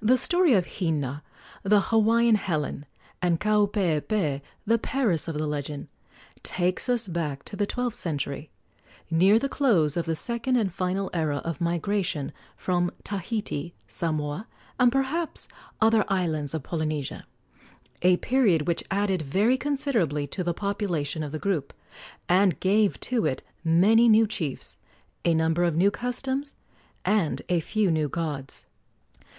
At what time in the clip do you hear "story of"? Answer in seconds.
0.16-0.78